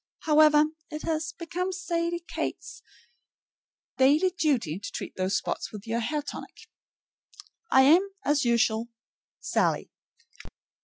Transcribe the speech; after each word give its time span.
However, 0.21 0.63
it 0.89 1.03
has 1.03 1.33
become 1.37 1.71
Sadie 1.71 2.25
Kate's 2.27 2.81
daily 3.99 4.31
duty 4.31 4.79
to 4.79 4.91
treat 4.91 5.15
those 5.15 5.37
spots 5.37 5.71
with 5.71 5.85
your 5.85 5.99
hair 5.99 6.23
tonic. 6.23 6.67
I 7.69 7.83
am, 7.83 8.09
as 8.25 8.43
usual, 8.43 8.87
SALLIE. 9.41 9.91